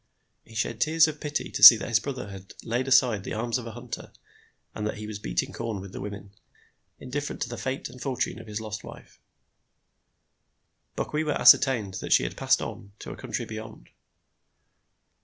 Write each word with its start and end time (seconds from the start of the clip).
He 0.43 0.55
shed 0.55 0.81
tears 0.81 1.07
of 1.07 1.19
pity 1.21 1.51
to 1.51 1.61
see 1.61 1.77
that 1.77 1.87
his 1.87 1.99
brother 1.99 2.29
had 2.31 2.55
laid 2.63 2.87
aside 2.87 3.23
the 3.23 3.35
arms 3.35 3.59
of 3.59 3.67
a 3.67 3.73
hunter, 3.73 4.11
and 4.73 4.87
that 4.87 4.97
he 4.97 5.05
was 5.05 5.19
beating 5.19 5.53
corn 5.53 5.79
with 5.79 5.91
the 5.91 6.01
women, 6.01 6.31
indifferent 6.99 7.39
to 7.43 7.49
the 7.49 7.55
fate 7.55 7.87
and 7.87 7.99
the 7.99 8.01
fortune 8.01 8.39
of 8.39 8.47
his 8.47 8.59
lost 8.59 8.83
wife. 8.83 9.19
Bokwewa 10.97 11.35
ascertained 11.35 11.93
that 12.01 12.13
she 12.13 12.23
had 12.23 12.35
passed 12.35 12.63
on 12.63 12.93
to 12.97 13.11
a 13.11 13.15
country 13.15 13.45
beyond. 13.45 13.89